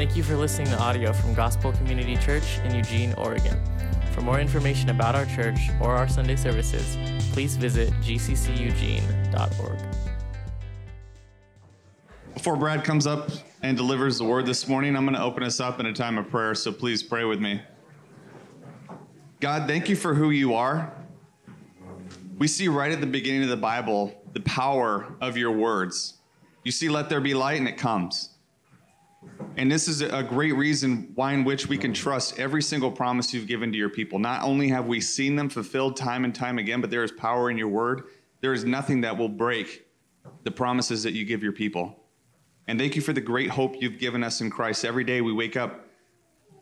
[0.00, 3.60] Thank you for listening to audio from Gospel Community Church in Eugene, Oregon.
[4.14, 6.96] For more information about our church or our Sunday services,
[7.34, 9.78] please visit gcceugene.org.
[12.32, 13.28] Before Brad comes up
[13.60, 16.16] and delivers the word this morning, I'm going to open us up in a time
[16.16, 17.60] of prayer, so please pray with me.
[19.40, 20.94] God, thank you for who you are.
[22.38, 26.14] We see right at the beginning of the Bible the power of your words.
[26.64, 28.29] You see, let there be light, and it comes.
[29.56, 33.34] And this is a great reason why in which we can trust every single promise
[33.34, 34.18] you've given to your people.
[34.18, 37.50] Not only have we seen them fulfilled time and time again, but there is power
[37.50, 38.04] in your word.
[38.40, 39.86] There is nothing that will break
[40.44, 41.96] the promises that you give your people.
[42.66, 44.84] And thank you for the great hope you've given us in Christ.
[44.84, 45.86] Every day we wake up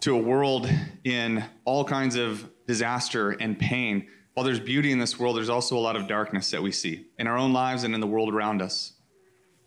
[0.00, 0.68] to a world
[1.04, 4.08] in all kinds of disaster and pain.
[4.34, 7.06] While there's beauty in this world, there's also a lot of darkness that we see
[7.18, 8.94] in our own lives and in the world around us.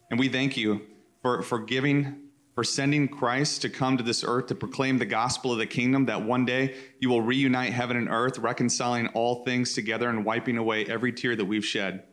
[0.10, 0.82] And we thank you
[1.22, 5.52] for, for giving for sending Christ to come to this earth to proclaim the gospel
[5.52, 9.74] of the kingdom, that one day you will reunite heaven and earth, reconciling all things
[9.74, 12.04] together and wiping away every tear that we've shed.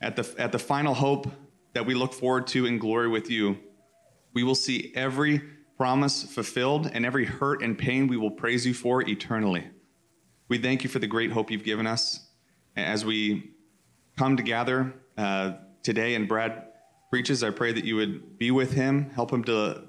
[0.00, 1.28] At the, at the final hope
[1.72, 3.58] that we look forward to in glory with you,
[4.34, 5.40] we will see every
[5.78, 9.66] promise fulfilled and every hurt and pain we will praise you for eternally.
[10.48, 12.28] We thank you for the great hope you've given us
[12.76, 13.52] as we
[14.16, 16.14] come together uh, today.
[16.14, 16.65] And Brad,
[17.10, 19.84] preaches, I pray that you would be with him, help him to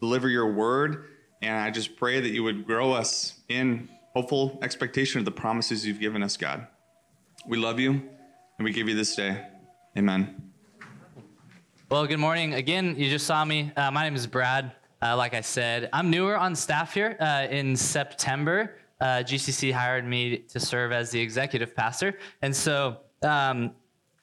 [0.00, 1.06] deliver your word.
[1.42, 5.86] And I just pray that you would grow us in hopeful expectation of the promises
[5.86, 6.66] you've given us, God.
[7.46, 9.46] We love you and we give you this day.
[9.96, 10.50] Amen.
[11.90, 12.54] Well, good morning.
[12.54, 13.72] Again, you just saw me.
[13.76, 14.72] Uh, my name is Brad.
[15.02, 17.16] Uh, like I said, I'm newer on staff here.
[17.18, 22.18] Uh, in September, uh, GCC hired me to serve as the executive pastor.
[22.42, 23.72] And so um,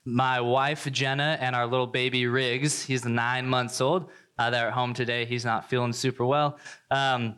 [0.07, 2.81] my wife Jenna and our little baby Riggs.
[2.81, 4.09] He's nine months old.
[4.39, 5.25] Uh, they're at home today.
[5.25, 6.57] He's not feeling super well.
[6.89, 7.35] Um,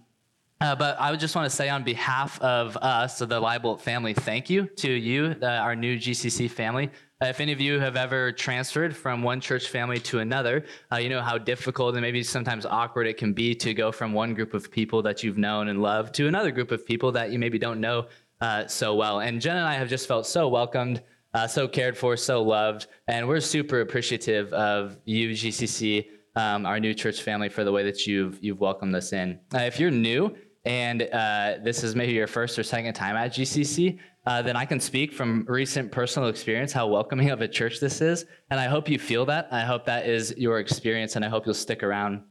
[0.61, 3.81] uh, but I would just want to say on behalf of us, so the Leibold
[3.81, 6.91] family, thank you to you, uh, our new GCC family.
[7.21, 10.97] Uh, if any of you have ever transferred from one church family to another, uh,
[10.97, 14.35] you know how difficult and maybe sometimes awkward it can be to go from one
[14.35, 17.39] group of people that you've known and loved to another group of people that you
[17.39, 18.05] maybe don't know
[18.41, 19.21] uh, so well.
[19.21, 21.01] And Jen and I have just felt so welcomed
[21.33, 22.87] uh, so cared for, so loved.
[23.07, 27.83] And we're super appreciative of you, GCC, um, our new church family, for the way
[27.83, 29.39] that you've, you've welcomed us in.
[29.53, 30.35] Uh, if you're new
[30.65, 34.65] and uh, this is maybe your first or second time at GCC, uh, then I
[34.65, 38.25] can speak from recent personal experience how welcoming of a church this is.
[38.49, 39.47] And I hope you feel that.
[39.51, 42.23] I hope that is your experience, and I hope you'll stick around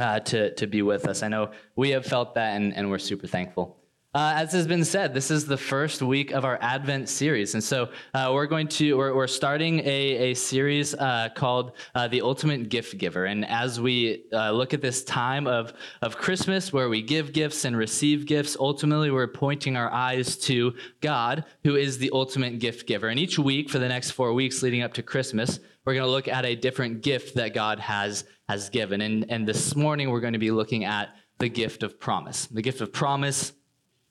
[0.00, 1.22] uh, to, to be with us.
[1.22, 3.76] I know we have felt that, and, and we're super thankful.
[4.14, 7.54] Uh, as has been said, this is the first week of our Advent series.
[7.54, 12.06] And so uh, we're going to, we're, we're starting a, a series uh, called uh,
[12.06, 13.24] The Ultimate Gift Giver.
[13.24, 17.64] And as we uh, look at this time of, of Christmas where we give gifts
[17.64, 22.86] and receive gifts, ultimately we're pointing our eyes to God, who is the ultimate gift
[22.86, 23.08] giver.
[23.08, 26.10] And each week for the next four weeks leading up to Christmas, we're going to
[26.10, 29.00] look at a different gift that God has, has given.
[29.00, 32.46] And, and this morning we're going to be looking at the gift of promise.
[32.46, 33.52] The gift of promise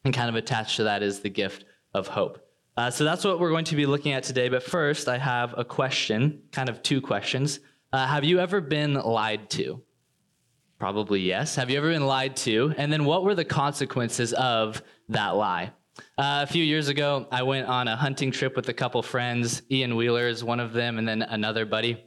[0.06, 2.40] and kind of attached to that is the gift of hope.
[2.76, 4.50] Uh, so that's what we're going to be looking at today.
[4.50, 7.60] But first, I have a question, kind of two questions.
[7.92, 9.82] Uh, have you ever been lied to?
[10.80, 11.56] Probably yes.
[11.56, 12.74] Have you ever been lied to?
[12.78, 15.72] And then what were the consequences of that lie?
[16.18, 19.62] Uh, a few years ago, I went on a hunting trip with a couple friends.
[19.70, 22.04] Ian Wheeler is one of them, and then another buddy.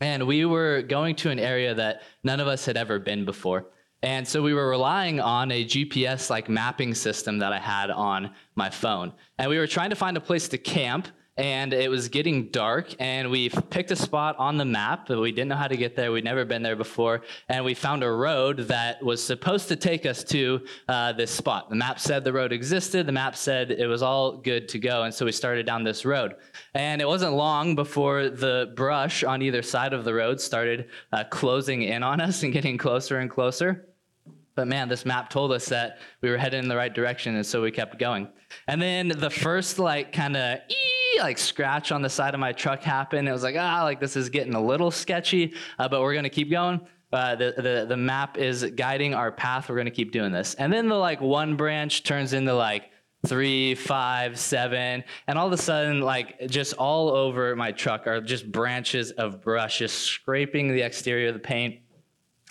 [0.00, 3.66] And we were going to an area that none of us had ever been before.
[4.04, 8.32] And so we were relying on a GPS like mapping system that I had on
[8.54, 9.14] my phone.
[9.38, 12.94] And we were trying to find a place to camp and it was getting dark
[13.00, 15.96] and we picked a spot on the map but we didn't know how to get
[15.96, 16.12] there.
[16.12, 17.22] We'd never been there before.
[17.48, 21.70] And we found a road that was supposed to take us to uh, this spot.
[21.70, 23.06] The map said the road existed.
[23.06, 25.04] The map said it was all good to go.
[25.04, 26.34] And so we started down this road.
[26.74, 31.24] And it wasn't long before the brush on either side of the road started uh,
[31.24, 33.88] closing in on us and getting closer and closer
[34.54, 37.44] but man, this map told us that we were headed in the right direction, and
[37.44, 38.28] so we kept going.
[38.68, 40.58] And then the first like kind of
[41.18, 43.28] like scratch on the side of my truck happened.
[43.28, 46.30] It was like ah, like this is getting a little sketchy, uh, but we're gonna
[46.30, 46.80] keep going.
[47.12, 49.68] Uh, the, the the map is guiding our path.
[49.68, 50.54] We're gonna keep doing this.
[50.54, 52.90] And then the like one branch turns into like
[53.26, 58.20] three, five, seven, and all of a sudden, like just all over my truck are
[58.20, 61.80] just branches of brush, just scraping the exterior of the paint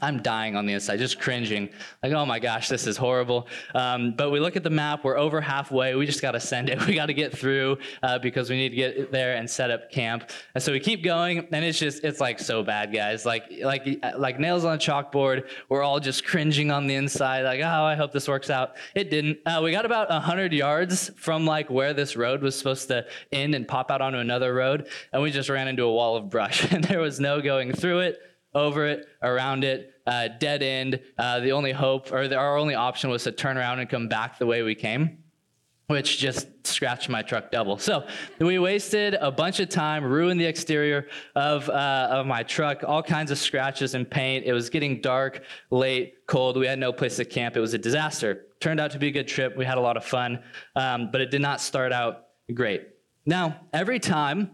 [0.03, 1.69] I'm dying on the inside, just cringing.
[2.03, 3.47] Like, oh my gosh, this is horrible.
[3.73, 5.95] Um, but we look at the map, we're over halfway.
[5.95, 6.83] We just got to send it.
[6.93, 9.89] We got to get through uh, because we need to get there and set up
[9.89, 10.29] camp.
[10.53, 13.25] And so we keep going, and it's just, it's like so bad, guys.
[13.25, 15.47] Like, like, like nails on a chalkboard.
[15.69, 17.43] We're all just cringing on the inside.
[17.43, 18.75] Like, oh, I hope this works out.
[18.95, 19.39] It didn't.
[19.45, 23.55] Uh, we got about 100 yards from like where this road was supposed to end
[23.55, 26.69] and pop out onto another road, and we just ran into a wall of brush,
[26.71, 28.19] and there was no going through it
[28.55, 30.99] over it, around it, uh, dead end.
[31.17, 34.07] Uh, the only hope, or the, our only option, was to turn around and come
[34.07, 35.17] back the way we came,
[35.87, 37.77] which just scratched my truck double.
[37.77, 38.05] So
[38.39, 43.03] we wasted a bunch of time, ruined the exterior of uh, of my truck, all
[43.03, 44.45] kinds of scratches and paint.
[44.45, 46.57] It was getting dark, late, cold.
[46.57, 47.57] We had no place to camp.
[47.57, 48.47] It was a disaster.
[48.59, 49.57] Turned out to be a good trip.
[49.57, 50.39] We had a lot of fun,
[50.75, 52.87] um, but it did not start out great.
[53.25, 54.51] Now, every time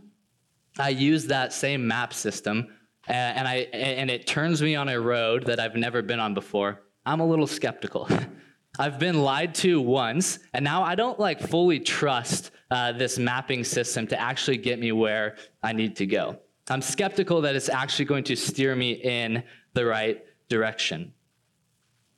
[0.77, 2.67] I use that same map system
[3.13, 6.81] and I and it turns me on a road that I've never been on before,
[7.05, 8.07] I'm a little skeptical.
[8.79, 13.63] I've been lied to once, and now I don't like fully trust uh, this mapping
[13.63, 16.39] system to actually get me where I need to go.
[16.69, 21.13] I'm skeptical that it's actually going to steer me in the right direction.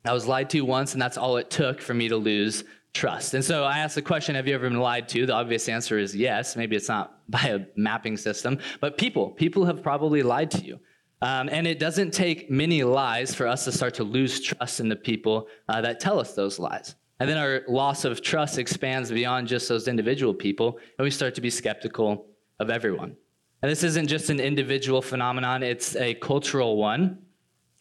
[0.04, 3.34] I was lied to once, and that's all it took for me to lose trust.
[3.34, 5.26] And so I asked the question Have you ever been lied to?
[5.26, 6.56] The obvious answer is yes.
[6.56, 10.80] Maybe it's not by a mapping system, but people, people have probably lied to you.
[11.22, 14.88] Um, and it doesn't take many lies for us to start to lose trust in
[14.88, 16.96] the people uh, that tell us those lies.
[17.20, 21.36] And then our loss of trust expands beyond just those individual people, and we start
[21.36, 22.26] to be skeptical
[22.58, 23.16] of everyone.
[23.62, 27.18] And this isn't just an individual phenomenon, it's a cultural one.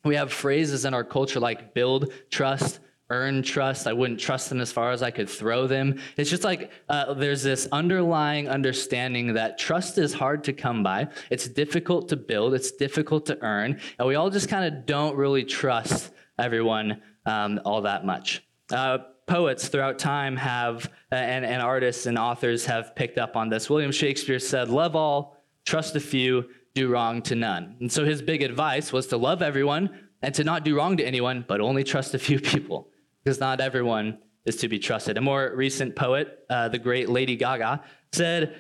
[0.04, 2.80] We have phrases in our culture like build trust,
[3.12, 3.86] earn trust.
[3.88, 6.00] I wouldn't trust them as far as I could throw them.
[6.16, 11.10] It's just like uh, there's this underlying understanding that trust is hard to come by.
[11.30, 12.54] It's difficult to build.
[12.54, 13.80] It's difficult to earn.
[14.00, 18.44] And we all just kind of don't really trust everyone um, all that much.
[18.72, 23.50] Uh, poets throughout time have, uh, and, and artists and authors have picked up on
[23.50, 23.70] this.
[23.70, 27.76] William Shakespeare said, Love all, trust a few, do wrong to none.
[27.82, 29.90] And so his big advice was to love everyone
[30.22, 32.88] and to not do wrong to anyone, but only trust a few people
[33.24, 35.18] because not everyone is to be trusted.
[35.18, 38.56] A more recent poet, uh, the great Lady Gaga, said,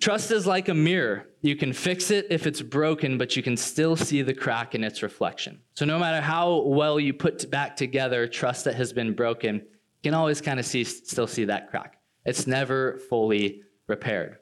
[0.00, 1.26] Trust is like a mirror.
[1.42, 4.82] You can fix it if it's broken, but you can still see the crack in
[4.82, 5.60] its reflection.
[5.74, 10.10] So, no matter how well you put back together trust that has been broken, you
[10.10, 11.98] can always kind of see, still see that crack.
[12.24, 14.38] It's never fully repaired.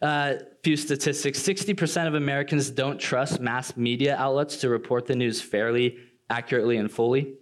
[0.00, 5.16] A uh, few statistics 60% of Americans don't trust mass media outlets to report the
[5.16, 5.98] news fairly,
[6.30, 7.34] accurately, and fully.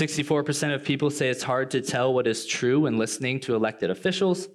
[0.00, 3.90] 64% of people say it's hard to tell what is true when listening to elected
[3.90, 4.48] officials.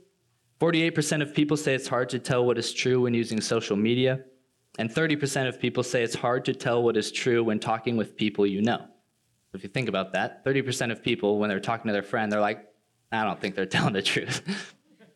[0.60, 4.22] 48% of people say it's hard to tell what is true when using social media.
[4.80, 8.18] And 30% of people say it's hard to tell what is true when talking with
[8.18, 8.88] people you know.
[9.54, 12.42] If you think about that, 30% of people, when they're talking to their friend, they're
[12.42, 12.68] like,
[13.12, 14.42] I don't think they're telling the truth.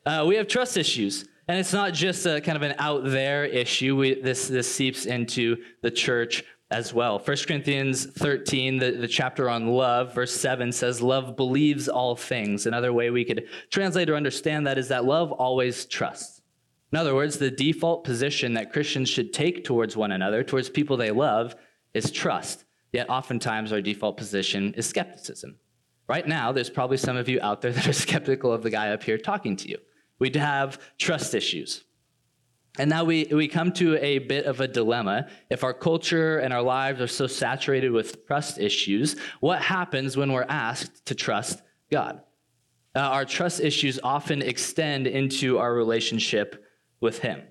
[0.05, 1.25] uh, we have trust issues.
[1.47, 3.95] And it's not just a kind of an out there issue.
[3.95, 7.17] We, this, this seeps into the church as well.
[7.19, 12.65] 1 Corinthians 13, the, the chapter on love, verse 7 says, Love believes all things.
[12.65, 16.41] Another way we could translate or understand that is that love always trusts.
[16.91, 20.97] In other words, the default position that Christians should take towards one another, towards people
[20.97, 21.55] they love,
[21.93, 22.65] is trust.
[22.91, 25.57] Yet oftentimes our default position is skepticism.
[26.07, 28.91] Right now, there's probably some of you out there that are skeptical of the guy
[28.91, 29.77] up here talking to you.
[30.17, 31.83] We'd have trust issues.
[32.77, 35.27] And now we, we come to a bit of a dilemma.
[35.49, 40.31] If our culture and our lives are so saturated with trust issues, what happens when
[40.31, 41.61] we're asked to trust
[41.91, 42.21] God?
[42.95, 46.63] Uh, our trust issues often extend into our relationship
[47.01, 47.41] with Him.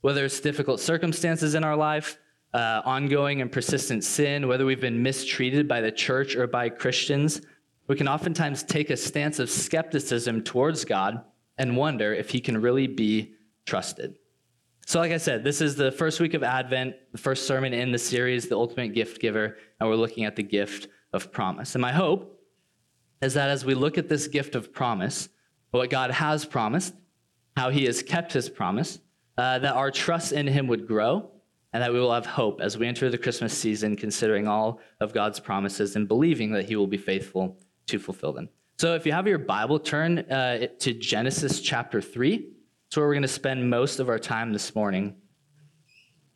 [0.00, 2.18] Whether it's difficult circumstances in our life,
[2.52, 7.40] uh, ongoing and persistent sin, whether we've been mistreated by the church or by Christians,
[7.88, 11.24] we can oftentimes take a stance of skepticism towards God
[11.56, 14.16] and wonder if He can really be trusted.
[14.86, 17.92] So, like I said, this is the first week of Advent, the first sermon in
[17.92, 21.74] the series, The Ultimate Gift Giver, and we're looking at the gift of promise.
[21.74, 22.40] And my hope
[23.20, 25.28] is that as we look at this gift of promise,
[25.70, 26.94] what God has promised,
[27.56, 28.98] how He has kept His promise,
[29.38, 31.30] uh, that our trust in Him would grow,
[31.72, 35.14] and that we will have hope as we enter the Christmas season, considering all of
[35.14, 38.48] God's promises and believing that He will be faithful to fulfill them.
[38.78, 42.48] So, if you have your Bible, turn uh, to Genesis chapter 3.
[42.92, 45.16] It's where we're going to spend most of our time this morning.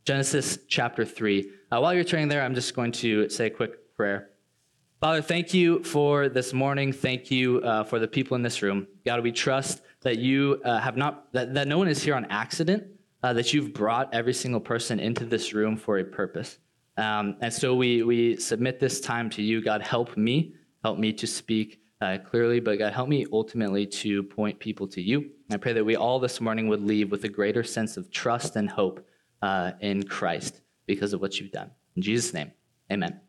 [0.06, 1.50] Genesis chapter 3.
[1.70, 4.30] Uh, while you're turning there, I'm just going to say a quick prayer.
[4.98, 6.94] Father, thank you for this morning.
[6.94, 8.86] Thank you uh, for the people in this room.
[9.04, 12.24] God, we trust that you uh, have not, that, that no one is here on
[12.30, 12.84] accident,
[13.22, 16.56] uh, that you've brought every single person into this room for a purpose.
[16.96, 19.60] Um, and so we, we submit this time to you.
[19.60, 20.54] God, help me.
[20.82, 25.00] Help me to speak uh, clearly, but God, help me ultimately to point people to
[25.00, 25.30] you.
[25.50, 28.56] I pray that we all this morning would leave with a greater sense of trust
[28.56, 29.06] and hope
[29.42, 31.70] uh, in Christ because of what you've done.
[31.96, 32.52] In Jesus' name,
[32.92, 33.20] amen.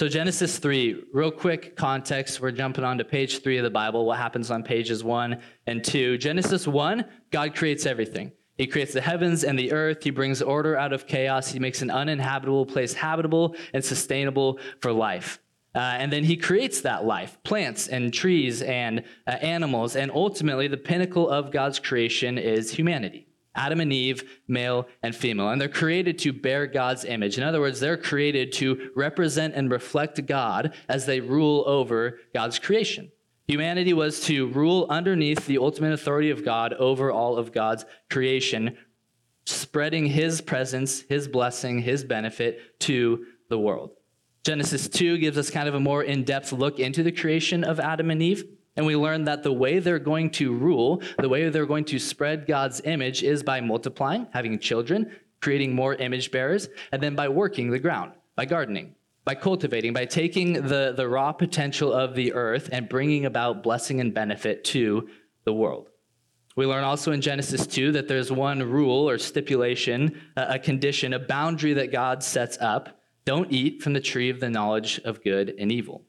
[0.00, 2.40] So, Genesis 3, real quick context.
[2.40, 4.04] We're jumping on to page 3 of the Bible.
[4.06, 6.18] What happens on pages 1 and 2?
[6.18, 8.32] Genesis 1, God creates everything.
[8.56, 10.02] He creates the heavens and the earth.
[10.02, 11.48] He brings order out of chaos.
[11.48, 15.40] He makes an uninhabitable place habitable and sustainable for life.
[15.74, 19.96] Uh, and then he creates that life plants and trees and uh, animals.
[19.96, 23.26] And ultimately, the pinnacle of God's creation is humanity.
[23.56, 25.48] Adam and Eve, male and female.
[25.48, 27.38] And they're created to bear God's image.
[27.38, 32.58] In other words, they're created to represent and reflect God as they rule over God's
[32.58, 33.10] creation.
[33.46, 38.76] Humanity was to rule underneath the ultimate authority of God over all of God's creation,
[39.44, 43.90] spreading his presence, his blessing, his benefit to the world.
[44.44, 47.80] Genesis 2 gives us kind of a more in depth look into the creation of
[47.80, 48.44] Adam and Eve.
[48.76, 51.98] And we learn that the way they're going to rule, the way they're going to
[51.98, 57.28] spread God's image is by multiplying, having children, creating more image bearers, and then by
[57.28, 62.34] working the ground, by gardening, by cultivating, by taking the, the raw potential of the
[62.34, 65.08] earth and bringing about blessing and benefit to
[65.44, 65.88] the world.
[66.56, 71.18] We learn also in Genesis 2 that there's one rule or stipulation, a condition, a
[71.18, 72.93] boundary that God sets up.
[73.24, 76.02] Don't eat from the tree of the knowledge of good and evil.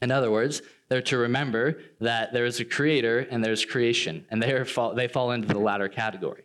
[0.00, 4.42] In other words, they're to remember that there is a creator and there's creation, and
[4.42, 6.42] they, fall, they fall into the latter category.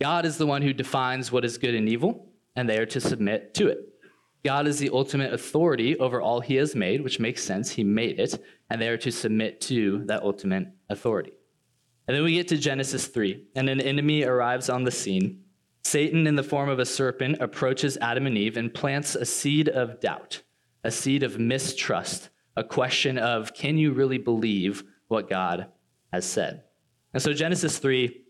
[0.00, 3.00] God is the one who defines what is good and evil, and they are to
[3.00, 3.78] submit to it.
[4.44, 7.70] God is the ultimate authority over all he has made, which makes sense.
[7.70, 11.32] He made it, and they are to submit to that ultimate authority.
[12.06, 15.42] And then we get to Genesis 3, and an enemy arrives on the scene.
[15.88, 19.68] Satan, in the form of a serpent, approaches Adam and Eve and plants a seed
[19.68, 20.42] of doubt,
[20.84, 25.68] a seed of mistrust a question of can you really believe what God
[26.12, 26.64] has said?
[27.14, 28.24] And so Genesis 3,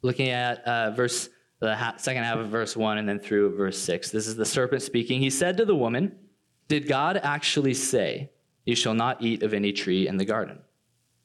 [0.00, 1.28] looking at uh, verse
[1.60, 4.10] the ha- second half of verse 1 and then through verse 6.
[4.10, 5.20] This is the serpent speaking.
[5.20, 6.16] He said to the woman,
[6.68, 8.30] Did God actually say,
[8.64, 10.58] You shall not eat of any tree in the garden?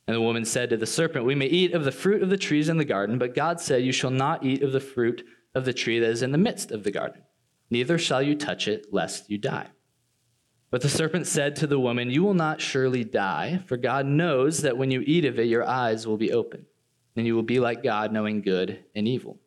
[0.07, 2.37] And the woman said to the serpent, We may eat of the fruit of the
[2.37, 5.25] trees in the garden, but God said, You shall not eat of the fruit
[5.55, 7.23] of the tree that is in the midst of the garden,
[7.69, 9.67] neither shall you touch it, lest you die.
[10.71, 14.61] But the serpent said to the woman, You will not surely die, for God knows
[14.61, 16.65] that when you eat of it, your eyes will be open,
[17.15, 19.39] and you will be like God, knowing good and evil.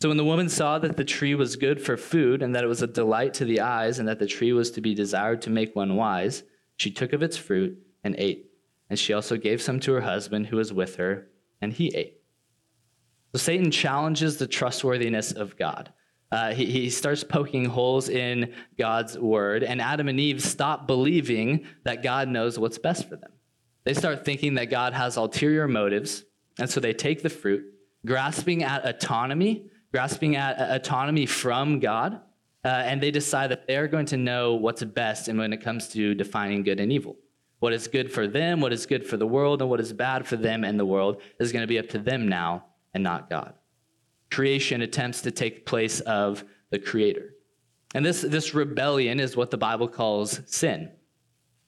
[0.00, 2.68] So when the woman saw that the tree was good for food, and that it
[2.68, 5.50] was a delight to the eyes, and that the tree was to be desired to
[5.50, 6.42] make one wise,
[6.76, 8.50] she took of its fruit and ate.
[8.90, 11.28] And she also gave some to her husband who was with her,
[11.60, 12.20] and he ate.
[13.32, 15.92] So Satan challenges the trustworthiness of God.
[16.32, 21.66] Uh, he, he starts poking holes in God's word, and Adam and Eve stop believing
[21.84, 23.30] that God knows what's best for them.
[23.84, 26.24] They start thinking that God has ulterior motives,
[26.58, 27.64] and so they take the fruit,
[28.04, 32.20] grasping at autonomy, grasping at uh, autonomy from God,
[32.64, 35.88] uh, and they decide that they're going to know what's best and when it comes
[35.90, 37.16] to defining good and evil.
[37.60, 40.26] What is good for them, what is good for the world, and what is bad
[40.26, 42.64] for them and the world is going to be up to them now
[42.94, 43.54] and not God
[44.30, 47.34] creation attempts to take place of the creator.
[47.94, 50.90] And this, this rebellion is what the Bible calls sin.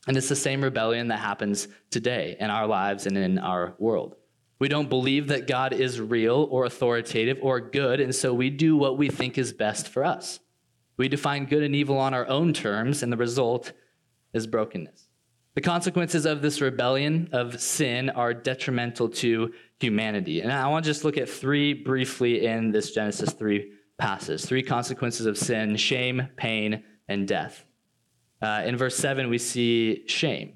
[0.07, 4.17] And it's the same rebellion that happens today in our lives and in our world.
[4.59, 8.77] We don't believe that God is real or authoritative or good, and so we do
[8.77, 10.41] what we think is best for us.
[10.97, 13.73] We define good and evil on our own terms, and the result
[14.33, 15.08] is brokenness.
[15.59, 20.41] The consequences of this rebellion of sin are detrimental to humanity.
[20.41, 24.63] And I want to just look at three briefly in this Genesis 3 passage three
[24.63, 27.65] consequences of sin shame, pain, and death.
[28.41, 30.53] Uh, in verse 7, we see shame.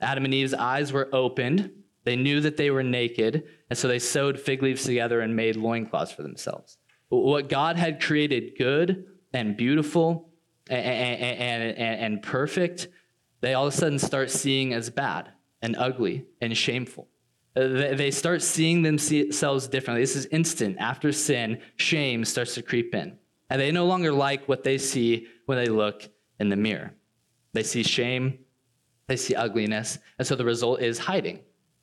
[0.00, 1.70] Adam and Eve's eyes were opened.
[2.04, 5.56] They knew that they were naked, and so they sewed fig leaves together and made
[5.56, 6.78] loincloths for themselves.
[7.10, 10.30] What God had created good and beautiful
[10.70, 12.88] and, and, and, and perfect
[13.40, 15.30] they all of a sudden start seeing as bad
[15.62, 17.08] and ugly and shameful.
[17.56, 20.02] Uh, they start seeing themselves differently.
[20.02, 20.76] This is instant.
[20.78, 23.18] After sin, shame starts to creep in.
[23.48, 26.92] And they no longer like what they see when they look in the mirror.
[27.52, 28.40] They see shame,
[29.06, 31.40] they see ugliness, and so the result is hiding.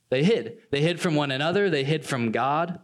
[0.10, 0.60] They hid.
[0.70, 2.80] They hid from one another, they hid from God,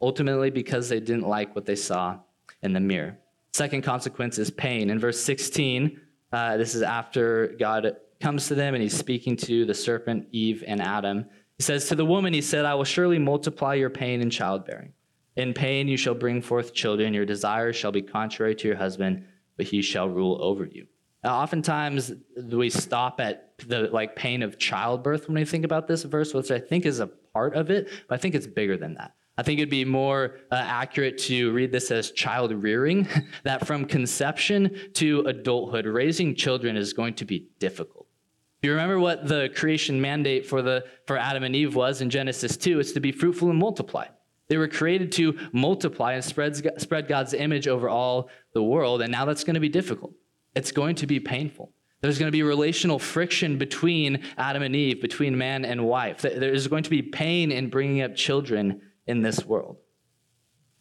[0.00, 2.20] ultimately because they didn't like what they saw
[2.62, 3.18] in the mirror.
[3.52, 4.90] Second consequence is pain.
[4.90, 6.00] In verse 16,
[6.32, 10.64] uh, this is after God comes to them and he's speaking to the serpent, Eve,
[10.66, 11.26] and Adam.
[11.58, 14.92] He says, To the woman, he said, I will surely multiply your pain in childbearing.
[15.36, 17.14] In pain you shall bring forth children.
[17.14, 19.24] Your desires shall be contrary to your husband,
[19.56, 20.86] but he shall rule over you.
[21.24, 26.02] Now, oftentimes we stop at the like pain of childbirth when we think about this
[26.02, 28.94] verse, which I think is a part of it, but I think it's bigger than
[28.94, 29.14] that.
[29.38, 33.08] I think it'd be more uh, accurate to read this as child rearing,
[33.44, 38.06] that from conception to adulthood, raising children is going to be difficult.
[38.62, 42.56] You remember what the creation mandate for, the, for Adam and Eve was in Genesis
[42.56, 44.06] 2, it's to be fruitful and multiply.
[44.48, 49.10] They were created to multiply and spread, spread God's image over all the world, and
[49.10, 50.12] now that's going to be difficult.
[50.54, 51.72] It's going to be painful.
[52.02, 56.20] There's going to be relational friction between Adam and Eve, between man and wife.
[56.20, 59.76] There's going to be pain in bringing up children in this world.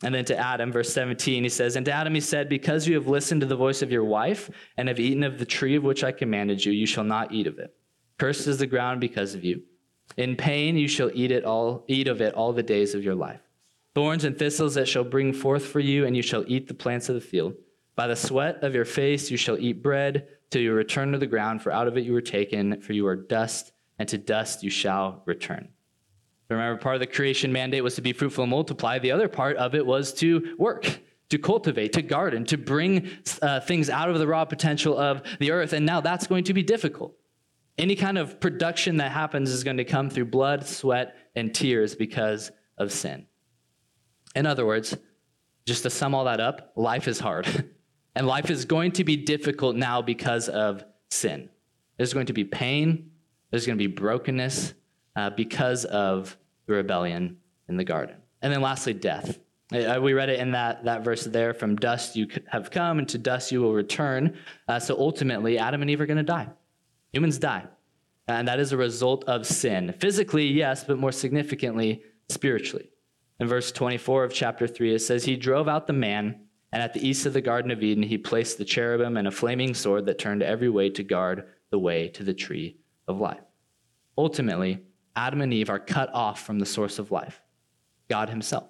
[0.04, 2.96] And then to Adam, verse 17, he says, And to Adam he said, Because you
[2.96, 5.84] have listened to the voice of your wife and have eaten of the tree of
[5.84, 7.76] which I commanded you, you shall not eat of it.
[8.18, 9.62] Cursed is the ground because of you.
[10.18, 13.16] In pain you shall eat it all, eat of it all the days of your
[13.16, 13.42] life.
[13.94, 17.10] Thorns and thistles that shall bring forth for you, and you shall eat the plants
[17.10, 17.54] of the field.
[17.96, 21.28] By the sweat of your face you shall eat bread till you return to the
[21.28, 24.64] ground, for out of it you were taken, for you are dust, and to dust
[24.64, 25.70] you shall return.
[26.52, 29.00] Remember, part of the creation mandate was to be fruitful and multiply.
[29.00, 33.10] The other part of it was to work, to cultivate, to garden, to bring
[33.42, 35.74] uh, things out of the raw potential of the earth.
[35.74, 37.16] And now that's going to be difficult.
[37.78, 41.96] Any kind of production that happens is going to come through blood, sweat, and tears
[41.96, 43.26] because of sin.
[44.36, 44.96] In other words,
[45.66, 47.70] just to sum all that up, life is hard.
[48.16, 51.50] and life is going to be difficult now because of sin.
[51.98, 53.12] There's going to be pain,
[53.52, 54.74] there's going to be brokenness
[55.16, 56.38] uh, because of
[56.72, 57.38] rebellion
[57.68, 58.16] in the garden.
[58.42, 59.40] And then lastly, death.
[59.72, 63.18] We read it in that, that verse there from dust you have come, and to
[63.18, 64.38] dust you will return.
[64.68, 66.50] Uh, so ultimately, Adam and Eve are going to die.
[67.14, 67.66] Humans die.
[68.28, 69.94] And that is a result of sin.
[70.00, 72.90] Physically, yes, but more significantly, spiritually.
[73.40, 76.94] In verse 24 of chapter 3, it says, He drove out the man, and at
[76.94, 80.06] the east of the Garden of Eden, he placed the cherubim and a flaming sword
[80.06, 83.42] that turned every way to guard the way to the tree of life.
[84.18, 84.82] Ultimately,
[85.16, 87.42] Adam and Eve are cut off from the source of life,
[88.10, 88.70] God Himself.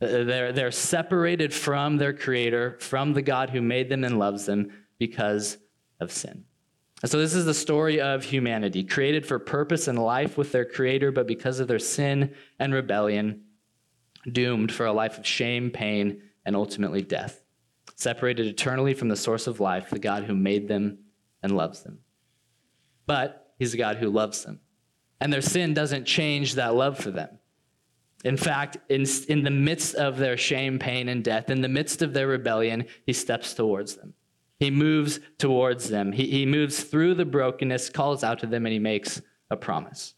[0.00, 4.44] Uh, they're, they're separated from their Creator, from the God who made them and loves
[4.44, 5.56] them because
[6.00, 6.44] of sin.
[7.02, 10.64] And so, this is the story of humanity, created for purpose and life with their
[10.64, 13.42] Creator, but because of their sin and rebellion,
[14.30, 17.42] doomed for a life of shame, pain, and ultimately death.
[17.96, 20.98] Separated eternally from the source of life, the God who made them
[21.42, 22.00] and loves them.
[23.06, 24.60] But He's a God who loves them
[25.20, 27.38] and their sin doesn't change that love for them.
[28.24, 32.02] In fact, in, in the midst of their shame, pain, and death, in the midst
[32.02, 34.14] of their rebellion, he steps towards them.
[34.58, 36.12] He moves towards them.
[36.12, 40.14] He, he moves through the brokenness, calls out to them, and he makes a promise.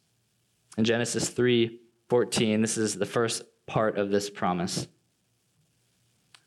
[0.76, 4.88] In Genesis 3 14, this is the first part of this promise.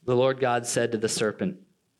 [0.05, 1.57] The Lord God said to the serpent,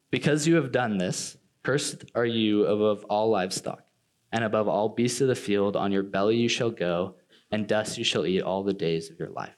[0.10, 3.84] Because you have done this, cursed are you above all livestock
[4.32, 7.16] and above all beasts of the field, on your belly you shall go,
[7.52, 9.56] and dust you shall eat all the days of your life.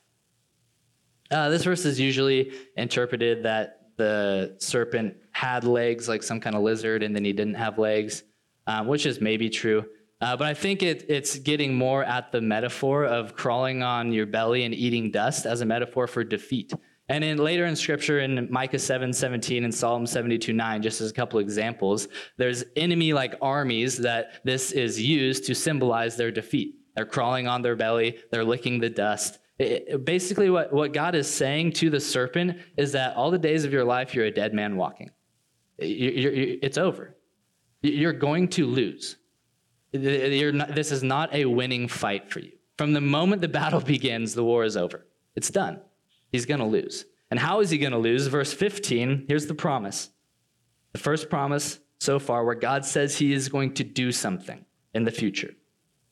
[1.32, 6.62] Uh, this verse is usually interpreted that the serpent had legs like some kind of
[6.62, 8.24] lizard, and then he didn't have legs,
[8.68, 9.86] uh, which is maybe true.
[10.22, 14.26] Uh, but I think it, it's getting more at the metaphor of crawling on your
[14.26, 16.72] belly and eating dust as a metaphor for defeat.
[17.14, 21.12] And in later in scripture in Micah 7 17 and Psalm 72 9, just as
[21.12, 26.80] a couple examples, there's enemy like armies that this is used to symbolize their defeat.
[26.96, 29.38] They're crawling on their belly, they're licking the dust.
[29.60, 33.64] It, basically, what, what God is saying to the serpent is that all the days
[33.64, 35.12] of your life, you're a dead man walking.
[35.78, 37.16] You, you, it's over.
[37.84, 39.18] You're going to lose.
[39.94, 42.54] Not, this is not a winning fight for you.
[42.80, 45.06] From the moment the battle begins, the war is over.
[45.36, 45.80] It's done
[46.34, 47.06] he's going to lose.
[47.32, 48.28] And how is he going to lose?
[48.28, 50.10] Verse 15, here's the promise.
[50.92, 55.06] The first promise so far where God says he is going to do something in
[55.06, 55.54] the future.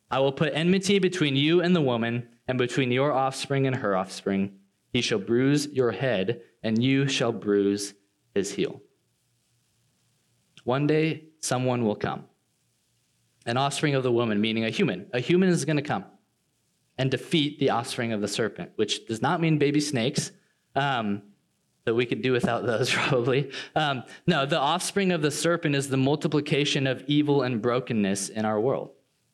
[0.09, 3.95] I will put enmity between you and the woman, and between your offspring and her
[3.95, 4.53] offspring.
[4.91, 7.93] He shall bruise your head, and you shall bruise
[8.35, 8.81] his heel.
[10.65, 12.25] One day, someone will come.
[13.45, 15.07] An offspring of the woman, meaning a human.
[15.13, 16.03] A human is going to come
[17.01, 20.31] and defeat the offspring of the serpent, which does not mean baby snakes.
[20.75, 21.23] Um,
[21.83, 23.49] that we could do without those probably.
[23.75, 28.45] Um, no, the offspring of the serpent is the multiplication of evil and brokenness in
[28.45, 28.91] our world.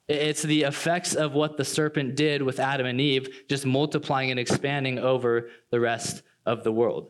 [0.07, 4.39] It's the effects of what the serpent did with Adam and Eve, just multiplying and
[4.39, 7.09] expanding over the rest of the world.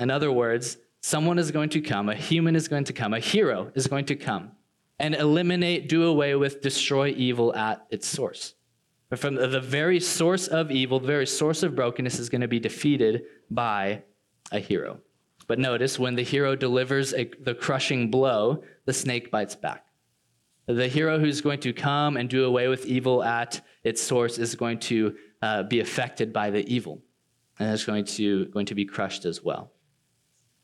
[0.00, 3.20] In other words, someone is going to come, a human is going to come, a
[3.20, 4.52] hero is going to come
[4.98, 8.54] and eliminate, do away with, destroy evil at its source.
[9.10, 12.48] But from the very source of evil, the very source of brokenness is going to
[12.48, 14.04] be defeated by
[14.52, 15.00] a hero.
[15.48, 19.84] But notice when the hero delivers a, the crushing blow, the snake bites back.
[20.66, 24.54] The hero who's going to come and do away with evil at its source is
[24.54, 27.02] going to uh, be affected by the evil
[27.58, 29.72] and is going to, going to be crushed as well.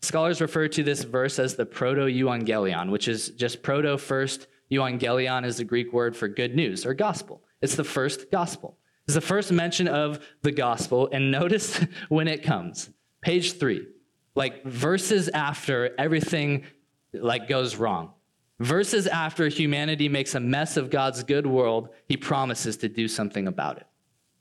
[0.03, 4.47] Scholars refer to this verse as the proto euangelion, which is just proto first.
[4.71, 7.43] Euangelion is the Greek word for good news or gospel.
[7.63, 8.79] It's the first gospel.
[9.07, 12.91] It's the first mention of the gospel, and notice when it comes.
[13.21, 13.87] Page three,
[14.35, 16.65] like verses after everything
[17.13, 18.13] like goes wrong.
[18.59, 23.47] Verses after humanity makes a mess of God's good world, he promises to do something
[23.47, 23.87] about it.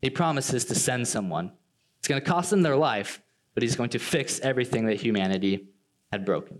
[0.01, 1.51] He promises to send someone.
[1.99, 3.21] It's going to cost them their life,
[3.54, 5.67] but he's going to fix everything that humanity
[6.12, 6.60] had broken.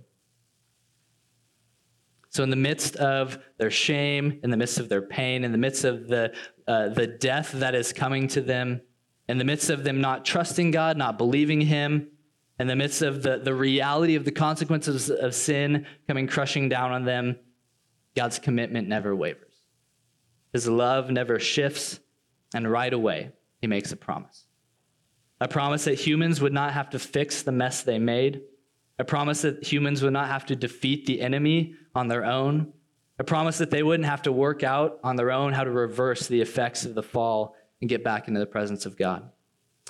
[2.36, 5.58] So, in the midst of their shame, in the midst of their pain, in the
[5.58, 6.34] midst of the,
[6.68, 8.82] uh, the death that is coming to them,
[9.30, 12.10] in the midst of them not trusting God, not believing Him,
[12.60, 16.92] in the midst of the, the reality of the consequences of sin coming crushing down
[16.92, 17.38] on them,
[18.18, 19.56] God's commitment never wavers.
[20.52, 22.02] His love never shifts,
[22.54, 24.46] and right away, He makes a promise.
[25.40, 28.42] A promise that humans would not have to fix the mess they made
[28.98, 32.74] a promise that humans would not have to defeat the enemy on their own,
[33.20, 36.28] a promise that they wouldn't have to work out on their own how to reverse
[36.28, 39.30] the effects of the fall and get back into the presence of God,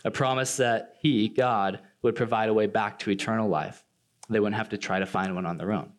[0.04, 3.84] a promise that He, God, would provide a way back to eternal life.
[4.30, 5.92] They wouldn't have to try to find one on their own.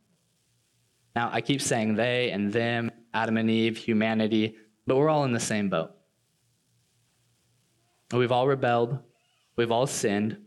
[1.15, 5.33] Now, I keep saying they and them, Adam and Eve, humanity, but we're all in
[5.33, 5.93] the same boat.
[8.13, 8.99] We've all rebelled,
[9.57, 10.39] we've all sinned,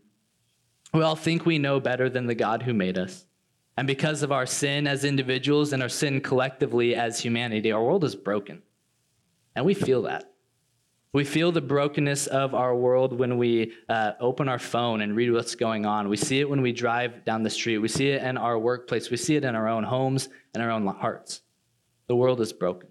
[0.94, 3.26] we all think we know better than the God who made us.
[3.78, 8.04] And because of our sin as individuals and our sin collectively as humanity, our world
[8.04, 8.62] is broken.
[9.56, 10.34] And we feel that.
[11.12, 15.32] We feel the brokenness of our world when we uh, open our phone and read
[15.32, 16.08] what's going on.
[16.08, 17.80] We see it when we drive down the street.
[17.80, 19.10] We see it in our workplace.
[19.10, 21.42] We see it in our own homes and our own hearts.
[22.08, 22.90] The world is broken.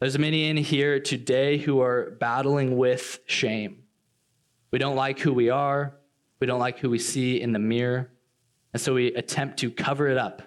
[0.00, 3.82] There's many in here today who are battling with shame.
[4.70, 5.94] We don't like who we are.
[6.40, 8.10] We don't like who we see in the mirror.
[8.72, 10.42] And so we attempt to cover it up,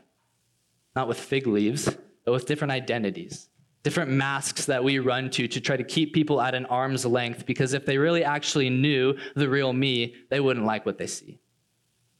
[0.95, 1.89] not with fig leaves,
[2.25, 3.49] but with different identities,
[3.83, 7.45] different masks that we run to to try to keep people at an arm's length,
[7.45, 11.39] because if they really actually knew the real me, they wouldn't like what they see.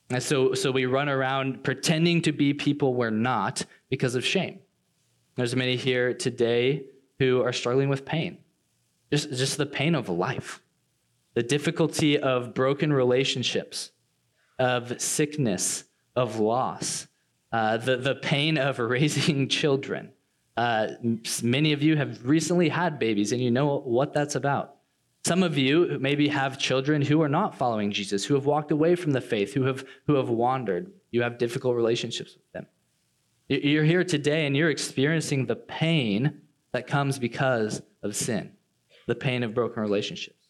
[0.10, 4.60] And so, so we run around pretending to be people we're not because of shame.
[5.36, 6.86] There's many here today
[7.20, 8.40] who are struggling with pain,
[9.12, 10.61] just, just the pain of life
[11.34, 13.92] the difficulty of broken relationships,
[14.60, 17.08] of sickness, of loss,
[17.52, 20.12] uh, the, the pain of raising children.
[20.58, 20.90] Uh,
[21.42, 24.76] many of you have recently had babies and you know what that's about.
[25.24, 28.96] Some of you maybe have children who are not following Jesus, who have walked away
[28.96, 30.92] from the faith, who have, who have wandered.
[31.12, 32.66] You have difficult relationships with them.
[33.48, 36.42] You're here today and you're experiencing the pain
[36.72, 38.54] that comes because of sin,
[39.08, 40.41] the pain of broken relationships.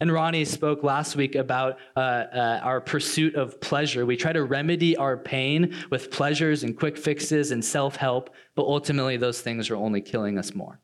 [0.00, 4.06] And Ronnie spoke last week about uh, uh, our pursuit of pleasure.
[4.06, 8.64] We try to remedy our pain with pleasures and quick fixes and self help, but
[8.64, 10.80] ultimately those things are only killing us more.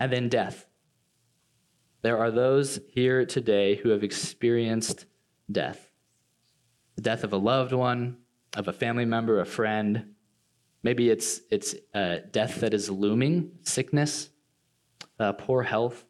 [0.00, 0.66] And then death.
[2.02, 5.06] There are those here today who have experienced
[5.50, 5.90] death
[6.96, 8.18] the death of a loved one,
[8.56, 10.14] of a family member, a friend.
[10.82, 14.28] Maybe it's, it's uh, death that is looming, sickness,
[15.18, 16.04] uh, poor health.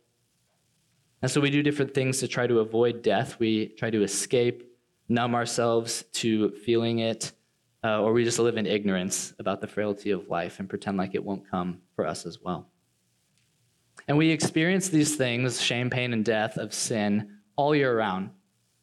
[1.23, 3.39] And so we do different things to try to avoid death.
[3.39, 4.65] We try to escape,
[5.09, 7.33] numb ourselves to feeling it,
[7.85, 11.15] uh, or we just live in ignorance about the frailty of life and pretend like
[11.15, 12.69] it won't come for us as well.
[14.09, 18.31] And we experience these things, shame, pain, and death of sin, all year round.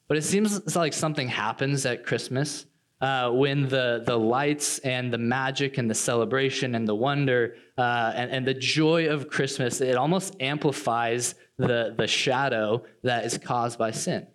[0.08, 2.66] But it seems like something happens at Christmas
[3.00, 8.12] uh, when the, the lights and the magic and the celebration and the wonder uh,
[8.16, 13.78] and, and the joy of Christmas, it almost amplifies the, the shadow that is caused
[13.78, 14.26] by sin.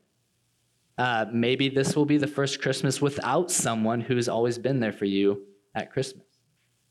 [0.97, 5.07] Uh, maybe this will be the first Christmas without someone who's always been there for
[5.07, 5.43] you
[5.75, 6.25] at Christmas.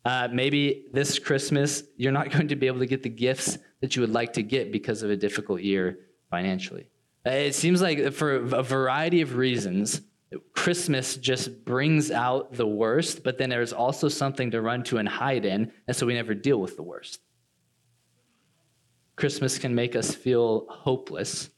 [0.04, 3.96] Uh, maybe this Christmas, you're not going to be able to get the gifts that
[3.96, 6.88] you would like to get because of a difficult year financially.
[7.26, 10.02] Uh, it seems like for a variety of reasons,
[10.54, 15.08] Christmas just brings out the worst, but then there's also something to run to and
[15.08, 17.20] hide in, and so we never deal with the worst.
[19.16, 21.50] Christmas can make us feel hopeless,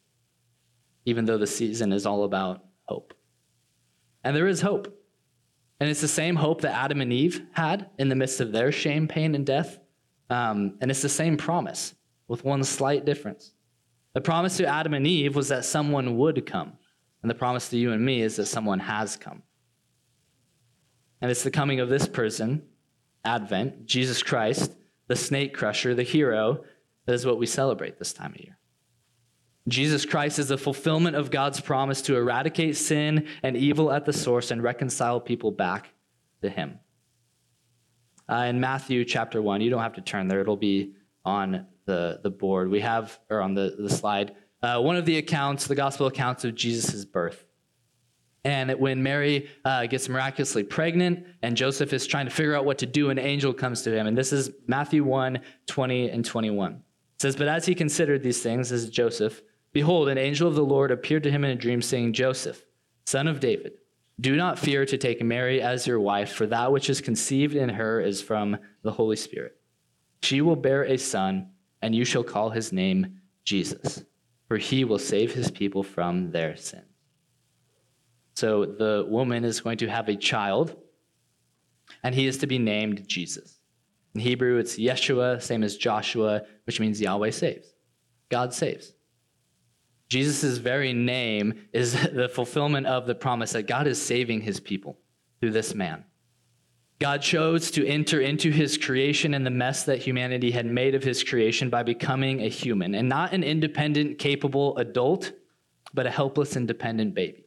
[1.05, 3.13] even though the season is all about hope.
[4.23, 4.99] And there is hope.
[5.79, 8.71] And it's the same hope that Adam and Eve had in the midst of their
[8.71, 9.79] shame, pain, and death.
[10.29, 11.93] Um, and it's the same promise
[12.27, 13.53] with one slight difference.
[14.13, 16.73] The promise to Adam and Eve was that someone would come,
[17.23, 19.41] And the promise to you and me is that someone has come.
[21.21, 22.63] And it's the coming of this person,
[23.23, 24.73] Advent, Jesus Christ,
[25.07, 26.65] the snake crusher, the hero,
[27.05, 28.57] that is what we celebrate this time of year.
[29.69, 34.11] Jesus Christ is the fulfillment of God's promise to eradicate sin and evil at the
[34.11, 35.93] source and reconcile people back
[36.41, 36.79] to Him.
[38.29, 42.19] Uh, in Matthew chapter 1, you don't have to turn there, it'll be on the,
[42.21, 42.69] the board.
[42.69, 46.45] We have, or on the, the slide, uh, one of the accounts, the gospel accounts
[46.45, 47.45] of Jesus' birth.
[48.45, 52.77] And when Mary uh, gets miraculously pregnant and Joseph is trying to figure out what
[52.79, 54.07] to do, an angel comes to him.
[54.07, 56.73] And this is Matthew 1 20 and 21.
[56.73, 56.81] It
[57.21, 60.91] says, But as he considered these things, is Joseph, behold, an angel of the Lord
[60.91, 62.65] appeared to him in a dream, saying, Joseph,
[63.05, 63.73] son of David,
[64.19, 67.69] do not fear to take Mary as your wife, for that which is conceived in
[67.69, 69.57] her is from the Holy Spirit.
[70.21, 71.49] She will bear a son,
[71.81, 74.03] and you shall call his name Jesus,
[74.53, 76.85] for he will save his people from their sins.
[78.35, 80.75] So the woman is going to have a child,
[82.03, 83.57] and he is to be named Jesus.
[84.13, 87.73] In Hebrew, it's Yeshua, same as Joshua, which means Yahweh saves.
[88.29, 88.93] God saves.
[90.07, 94.99] Jesus' very name is the fulfillment of the promise that God is saving his people
[95.39, 96.03] through this man.
[96.99, 101.03] God chose to enter into his creation and the mess that humanity had made of
[101.03, 105.31] his creation by becoming a human, and not an independent, capable adult,
[105.93, 107.45] but a helpless, independent baby.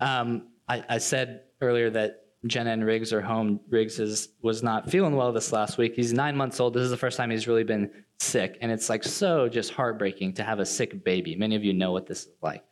[0.00, 3.60] Um, I, I, said earlier that Jenna and Riggs are home.
[3.68, 5.94] Riggs is, was not feeling well this last week.
[5.94, 6.74] He's nine months old.
[6.74, 8.58] This is the first time he's really been sick.
[8.60, 11.36] And it's like so just heartbreaking to have a sick baby.
[11.36, 12.64] Many of you know what this is like.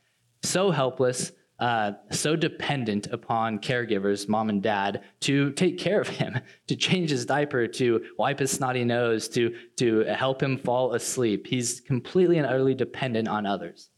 [0.42, 6.40] So helpless, uh, so dependent upon caregivers, mom and dad, to take care of him,
[6.66, 11.46] to change his diaper, to wipe his snotty nose, to, to help him fall asleep.
[11.46, 13.90] He's completely and utterly dependent on others.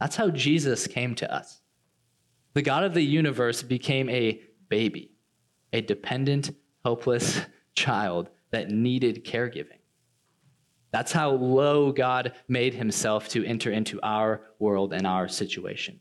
[0.00, 1.60] That's how Jesus came to us.
[2.54, 5.12] The God of the universe became a baby,
[5.74, 6.50] a dependent,
[6.82, 7.42] helpless
[7.74, 9.80] child that needed caregiving.
[10.92, 16.00] That's how low God made himself to enter into our world and our situation.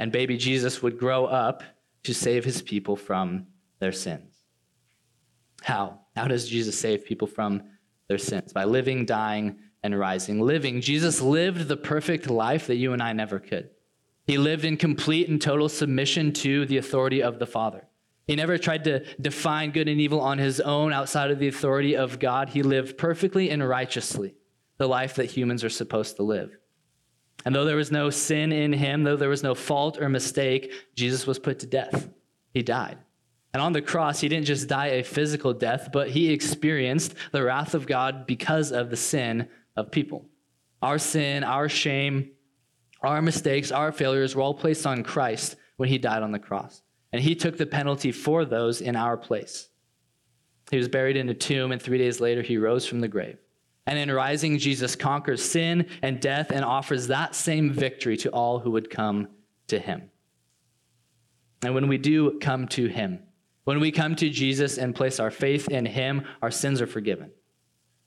[0.00, 1.62] And baby Jesus would grow up
[2.04, 3.46] to save his people from
[3.78, 4.34] their sins.
[5.62, 6.00] How?
[6.16, 7.62] How does Jesus save people from
[8.08, 8.52] their sins?
[8.52, 10.40] By living, dying, and rising.
[10.40, 10.80] Living.
[10.80, 13.70] Jesus lived the perfect life that you and I never could.
[14.26, 17.86] He lived in complete and total submission to the authority of the Father.
[18.26, 21.96] He never tried to define good and evil on his own outside of the authority
[21.96, 22.50] of God.
[22.50, 24.34] He lived perfectly and righteously
[24.78, 26.56] the life that humans are supposed to live.
[27.44, 30.72] And though there was no sin in him, though there was no fault or mistake,
[30.94, 32.08] Jesus was put to death.
[32.52, 32.98] He died.
[33.52, 37.42] And on the cross, he didn't just die a physical death, but he experienced the
[37.42, 40.26] wrath of God because of the sin of people.
[40.82, 42.30] Our sin, our shame,
[43.02, 46.82] our mistakes, our failures were all placed on Christ when he died on the cross.
[47.12, 49.68] And he took the penalty for those in our place.
[50.70, 53.38] He was buried in a tomb, and three days later, he rose from the grave.
[53.86, 58.60] And in rising, Jesus conquers sin and death and offers that same victory to all
[58.60, 59.28] who would come
[59.68, 60.10] to him.
[61.62, 63.20] And when we do come to him,
[63.64, 67.30] when we come to Jesus and place our faith in him, our sins are forgiven.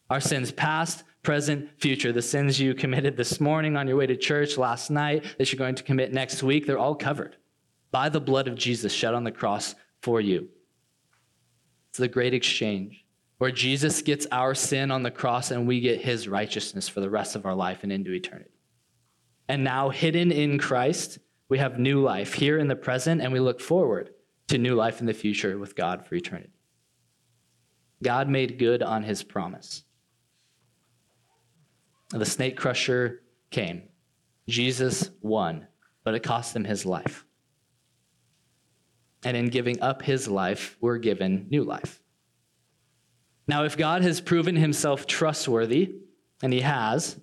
[0.10, 2.12] Our sins past, present, future.
[2.12, 5.58] The sins you committed this morning on your way to church, last night, that you're
[5.58, 7.38] going to commit next week, they're all covered
[7.92, 10.50] by the blood of Jesus shed on the cross for you.
[11.90, 13.03] It's the great exchange
[13.44, 17.10] where Jesus gets our sin on the cross and we get his righteousness for the
[17.10, 18.58] rest of our life and into eternity.
[19.50, 23.42] And now, hidden in Christ, we have new life here in the present, and we
[23.42, 24.12] look forward
[24.48, 26.54] to new life in the future with God for eternity.
[28.02, 29.84] God made good on his promise.
[32.12, 33.90] The snake crusher came.
[34.48, 35.68] Jesus won,
[36.06, 37.26] but it cost him his life.
[39.26, 42.00] And in giving up his life, we're given new life.
[43.48, 45.96] Now, if God has proven himself trustworthy,
[46.42, 47.20] and he has,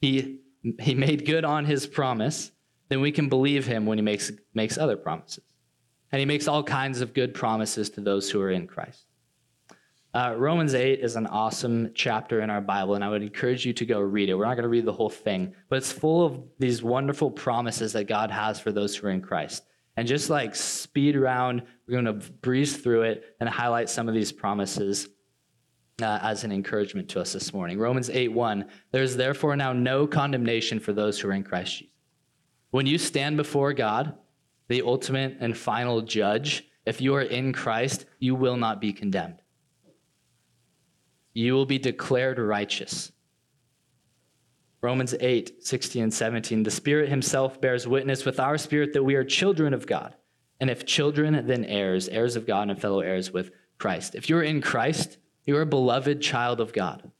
[0.00, 0.40] he,
[0.80, 2.50] he made good on his promise,
[2.88, 5.44] then we can believe him when he makes, makes other promises.
[6.10, 9.06] And he makes all kinds of good promises to those who are in Christ.
[10.14, 13.72] Uh, Romans 8 is an awesome chapter in our Bible, and I would encourage you
[13.72, 14.34] to go read it.
[14.34, 17.94] We're not going to read the whole thing, but it's full of these wonderful promises
[17.94, 19.64] that God has for those who are in Christ.
[19.96, 24.14] And just like speed around, we're going to breeze through it and highlight some of
[24.14, 25.08] these promises
[26.00, 27.78] uh, as an encouragement to us this morning.
[27.78, 31.78] Romans 8 1 There is therefore now no condemnation for those who are in Christ
[31.78, 31.92] Jesus.
[32.70, 34.14] When you stand before God,
[34.68, 39.42] the ultimate and final judge, if you are in Christ, you will not be condemned
[41.34, 43.12] you will be declared righteous.
[44.80, 46.62] Romans 8, 16 and 17.
[46.62, 50.14] The Spirit Himself bears witness with our spirit that we are children of God.
[50.60, 54.14] And if children, then heirs, heirs of God and fellow heirs with Christ.
[54.14, 57.10] If you're in Christ, you're a beloved child of God,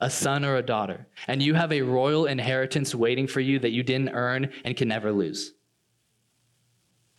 [0.00, 3.72] a son or a daughter, and you have a royal inheritance waiting for you that
[3.72, 5.54] you didn't earn and can never lose.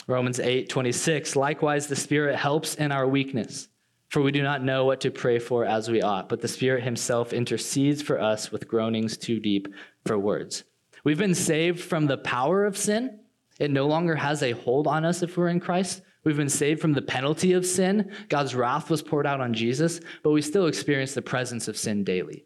[0.08, 1.36] Romans 8, 26.
[1.36, 3.70] Likewise, the Spirit helps in our weakness,
[4.10, 6.84] for we do not know what to pray for as we ought, but the Spirit
[6.84, 9.68] Himself intercedes for us with groanings too deep
[10.06, 10.64] for words.
[11.04, 13.20] We've been saved from the power of sin.
[13.60, 16.02] It no longer has a hold on us if we're in Christ.
[16.24, 18.12] We've been saved from the penalty of sin.
[18.30, 22.04] God's wrath was poured out on Jesus, but we still experience the presence of sin
[22.04, 22.46] daily.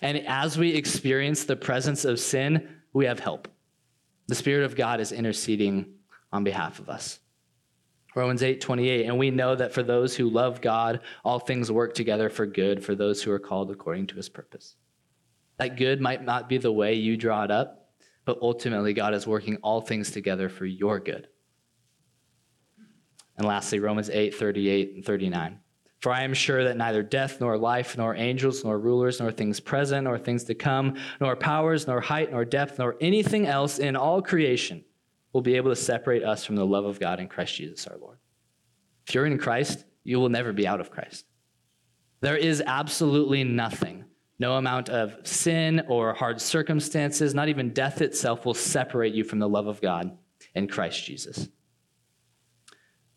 [0.00, 3.48] And as we experience the presence of sin, we have help.
[4.28, 5.94] The Spirit of God is interceding
[6.32, 7.18] on behalf of us.
[8.14, 11.94] Romans 8, 28, and we know that for those who love God, all things work
[11.94, 14.76] together for good for those who are called according to his purpose.
[15.58, 17.90] That good might not be the way you draw it up,
[18.24, 21.28] but ultimately God is working all things together for your good.
[23.36, 25.58] And lastly, Romans 8, 38 and 39.
[26.00, 29.60] For I am sure that neither death, nor life, nor angels, nor rulers, nor things
[29.60, 33.94] present, nor things to come, nor powers, nor height, nor depth, nor anything else in
[33.94, 34.84] all creation
[35.32, 37.96] will be able to separate us from the love of God in Christ Jesus our
[37.98, 38.18] Lord.
[39.06, 41.24] If you're in Christ, you will never be out of Christ.
[42.20, 44.04] There is absolutely nothing,
[44.40, 49.38] no amount of sin or hard circumstances, not even death itself, will separate you from
[49.38, 50.18] the love of God
[50.54, 51.48] in Christ Jesus.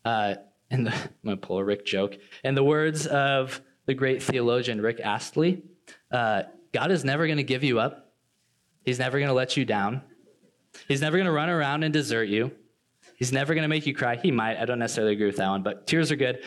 [0.06, 0.36] Uh,
[0.70, 2.16] and the, I'm going to pull a Rick joke.
[2.44, 5.64] In the words of the great theologian Rick Astley,
[6.12, 8.12] uh, God is never going to give you up.
[8.84, 10.02] He's never going to let you down.
[10.86, 12.52] He's never going to run around and desert you.
[13.16, 14.14] He's never going to make you cry.
[14.14, 14.58] He might.
[14.58, 16.42] I don't necessarily agree with that one, but tears are good.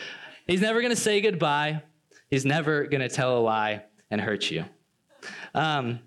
[0.46, 1.82] He's never going to say goodbye.
[2.30, 4.64] He's never going to tell a lie and hurt you.
[5.54, 6.00] Um,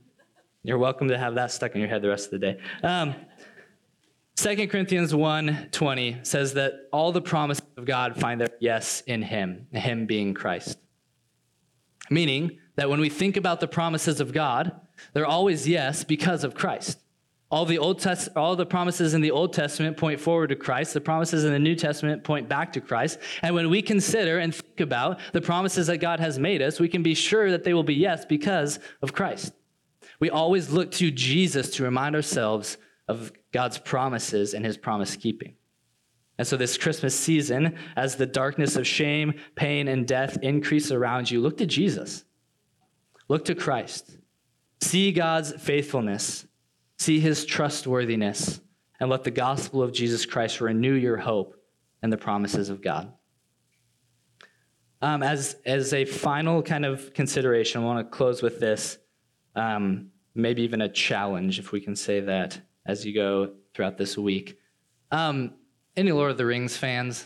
[0.63, 2.59] you're welcome to have that stuck in your head the rest of the day.
[2.81, 3.13] Um,
[4.35, 9.67] 2 Corinthians 1:20 says that all the promises of God find their yes in him,
[9.71, 10.79] him being Christ.
[12.09, 14.71] Meaning that when we think about the promises of God,
[15.13, 16.99] they're always yes because of Christ.
[17.51, 20.95] All the Old Test, all the promises in the Old Testament point forward to Christ.
[20.95, 23.19] The promises in the New Testament point back to Christ.
[23.43, 26.87] And when we consider and think about the promises that God has made us, we
[26.87, 29.53] can be sure that they will be yes because of Christ.
[30.19, 35.55] We always look to Jesus to remind ourselves of God's promises and his promise keeping.
[36.37, 41.29] And so, this Christmas season, as the darkness of shame, pain, and death increase around
[41.29, 42.25] you, look to Jesus.
[43.27, 44.17] Look to Christ.
[44.81, 46.45] See God's faithfulness
[47.03, 48.61] See his trustworthiness
[48.97, 51.55] and let the gospel of Jesus Christ renew your hope
[52.01, 53.11] and the promises of God.
[55.01, 58.99] Um, as, as a final kind of consideration, I want to close with this,
[59.53, 64.17] um, maybe even a challenge, if we can say that, as you go throughout this
[64.17, 64.57] week.
[65.11, 65.53] Um,
[65.95, 67.25] any Lord of the Rings fans?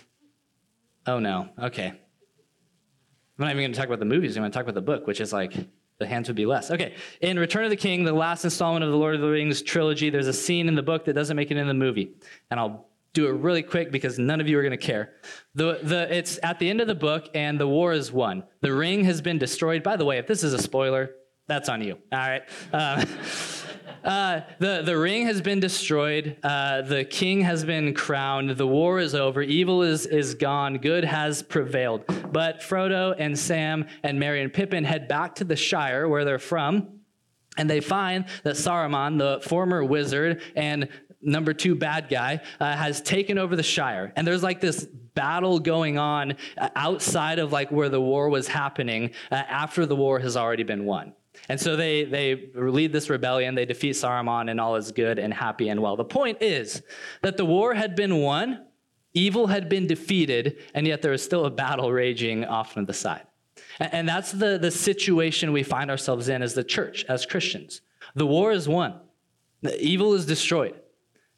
[1.06, 1.50] Oh, no.
[1.62, 1.88] Okay.
[1.88, 1.98] I'm
[3.38, 4.36] not even going to talk about the movies.
[4.36, 5.54] I'm going to talk about the book, which is like
[6.00, 6.72] the hands would be less.
[6.72, 9.62] Okay, in Return of the King, the last installment of the Lord of the Rings
[9.62, 12.16] trilogy, there's a scene in the book that doesn't make it in the movie.
[12.52, 15.14] And I'll do it really quick because none of you are going to care.
[15.56, 18.44] The, the, it's at the end of the book, and the war is won.
[18.62, 19.82] The ring has been destroyed.
[19.82, 21.12] By the way, if this is a spoiler,
[21.48, 21.98] that's on you.
[22.12, 22.44] All right.
[22.72, 23.06] Uh,
[24.04, 26.38] uh, the, the ring has been destroyed.
[26.44, 28.52] Uh, the king has been crowned.
[28.52, 29.42] The war is over.
[29.42, 30.78] Evil is, is gone.
[30.78, 32.06] Good has prevailed.
[32.32, 36.40] But Frodo and Sam and Merry and Pippin head back to the Shire where they're
[36.40, 37.00] from.
[37.58, 40.90] And they find that Saruman, the former wizard and
[41.22, 44.14] number two bad guy, uh, has taken over the Shire.
[44.16, 48.48] And there's like this battle going on uh, outside of like where the war was
[48.48, 51.14] happening uh, after the war has already been won.
[51.50, 55.34] And so they, they lead this rebellion, they defeat Saruman, and all is good and
[55.34, 55.96] happy and well.
[55.96, 56.82] The point is
[57.22, 58.66] that the war had been won,
[59.14, 62.94] evil had been defeated, and yet there was still a battle raging off on the
[62.94, 63.26] side.
[63.80, 67.82] And that's the, the situation we find ourselves in as the church, as Christians.
[68.16, 69.00] The war is won,
[69.62, 70.80] the evil is destroyed,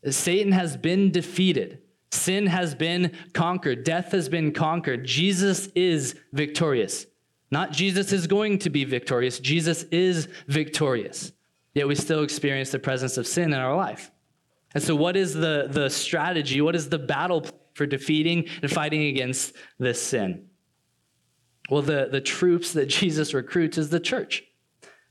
[0.10, 1.82] Satan has been defeated.
[2.12, 3.84] Sin has been conquered.
[3.84, 5.06] Death has been conquered.
[5.06, 7.06] Jesus is victorious.
[7.52, 11.32] Not Jesus is going to be victorious, Jesus is victorious.
[11.74, 14.12] Yet we still experience the presence of sin in our life.
[14.74, 16.62] And so, what is the, the strategy?
[16.62, 20.48] What is the battle for defeating and fighting against this sin?
[21.70, 24.44] Well, the, the troops that Jesus recruits is the church.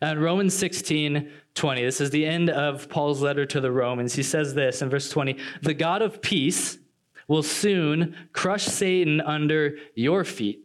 [0.01, 4.15] And Romans 16, 20, this is the end of Paul's letter to the Romans.
[4.15, 6.79] He says this in verse 20 The God of peace
[7.27, 10.65] will soon crush Satan under your feet.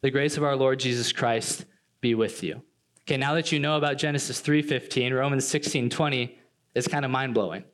[0.00, 1.64] The grace of our Lord Jesus Christ
[2.00, 2.62] be with you.
[3.02, 6.36] Okay, now that you know about Genesis 3:15, Romans 16:20
[6.74, 7.64] is kind of mind-blowing.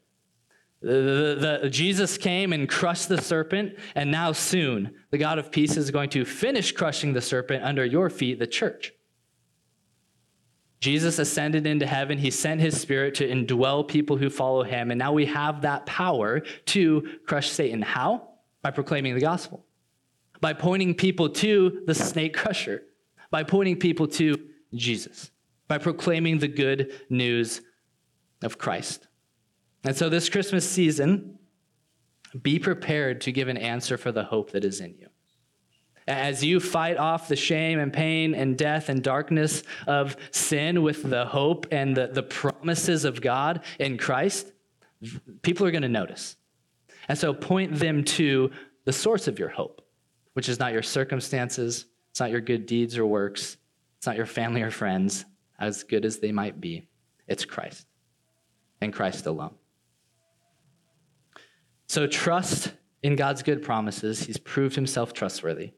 [0.80, 5.50] The, the, the, Jesus came and crushed the serpent, and now soon the God of
[5.50, 8.92] peace is going to finish crushing the serpent under your feet, the church.
[10.84, 12.18] Jesus ascended into heaven.
[12.18, 14.90] He sent his spirit to indwell people who follow him.
[14.90, 17.80] And now we have that power to crush Satan.
[17.80, 18.28] How?
[18.60, 19.64] By proclaiming the gospel,
[20.44, 22.82] by pointing people to the snake crusher,
[23.30, 24.38] by pointing people to
[24.74, 25.30] Jesus,
[25.68, 27.62] by proclaiming the good news
[28.42, 29.08] of Christ.
[29.84, 31.38] And so, this Christmas season,
[32.42, 35.08] be prepared to give an answer for the hope that is in you.
[36.06, 41.04] As you fight off the shame and pain and death and darkness of sin with
[41.04, 44.52] the hope and the, the promises of God in Christ,
[45.40, 46.36] people are going to notice.
[47.08, 48.50] And so, point them to
[48.84, 49.80] the source of your hope,
[50.34, 53.56] which is not your circumstances, it's not your good deeds or works,
[53.98, 55.24] it's not your family or friends,
[55.58, 56.86] as good as they might be.
[57.26, 57.86] It's Christ
[58.80, 59.54] and Christ alone.
[61.86, 62.72] So trust
[63.02, 64.24] in God's good promises.
[64.24, 65.72] He's proved himself trustworthy.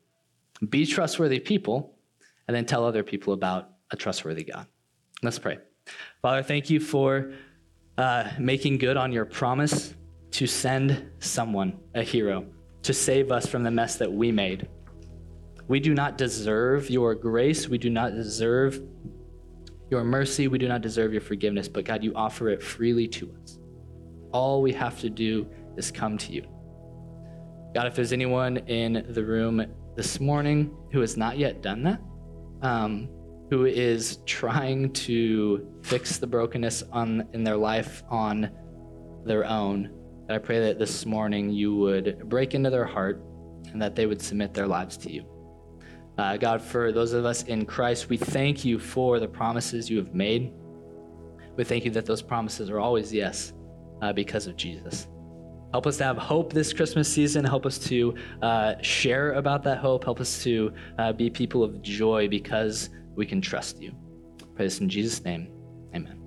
[0.69, 1.95] Be trustworthy people,
[2.49, 4.67] and then tell other people about a trustworthy God.
[5.23, 5.59] Let's pray.
[6.23, 7.33] Father, thank you for
[7.99, 9.95] uh, making good on your promise
[10.33, 12.47] to send someone, a hero,
[12.87, 14.69] to save us from the mess that we made.
[15.67, 17.69] We do not deserve your grace.
[17.69, 18.81] We do not deserve
[19.91, 20.47] your mercy.
[20.47, 23.59] We do not deserve your forgiveness, but God, you offer it freely to us.
[24.33, 26.47] All we have to do is come to you.
[27.75, 29.67] God, if there's anyone in the room
[29.97, 32.01] this morning who has not yet done that,
[32.63, 33.09] um,
[33.51, 38.49] who is trying to fix the brokenness on in their life on
[39.25, 39.91] their own,
[40.29, 43.23] I pray that this morning you would break into their heart
[43.73, 45.25] and that they would submit their lives to you.
[46.19, 49.99] Uh, God, for those of us in Christ, we thank you for the promises you
[49.99, 50.53] have made.
[51.57, 53.53] We thank you that those promises are always yes
[54.03, 55.09] uh, because of Jesus.
[55.73, 57.45] Help us to have hope this Christmas season.
[57.45, 60.05] Help us to uh, share about that hope.
[60.05, 63.93] Help us to uh, be people of joy because we can trust you.
[64.55, 65.53] Pray this in Jesus' name.
[65.95, 66.26] Amen.